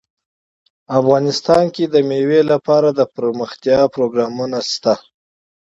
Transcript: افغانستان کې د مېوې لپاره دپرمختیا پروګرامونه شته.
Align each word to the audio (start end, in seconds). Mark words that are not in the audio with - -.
افغانستان 0.99 1.63
کې 1.75 1.83
د 1.93 1.95
مېوې 2.09 2.41
لپاره 2.51 2.89
دپرمختیا 3.01 3.79
پروګرامونه 3.95 4.59
شته. 4.71 4.93